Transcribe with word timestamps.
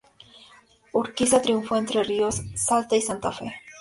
Urquiza 0.93 1.43
triunfó 1.43 1.75
en 1.75 1.81
Entre 1.81 2.01
Ríos, 2.03 2.41
Salta 2.55 2.95
y 2.95 3.03
Santa 3.03 3.31
Fe. 3.31 3.53